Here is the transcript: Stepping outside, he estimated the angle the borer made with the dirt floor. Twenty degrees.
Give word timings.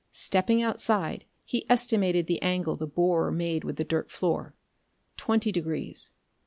Stepping 0.13 0.63
outside, 0.63 1.25
he 1.45 1.63
estimated 1.69 2.25
the 2.25 2.41
angle 2.41 2.75
the 2.75 2.87
borer 2.87 3.31
made 3.31 3.63
with 3.63 3.75
the 3.75 3.83
dirt 3.83 4.09
floor. 4.09 4.55
Twenty 5.15 5.51
degrees. 5.51 6.09